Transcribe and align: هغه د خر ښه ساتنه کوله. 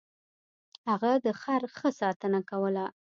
هغه 0.89 1.11
د 1.25 1.27
خر 1.41 1.61
ښه 1.77 1.89
ساتنه 1.99 2.39
کوله. 2.49 2.85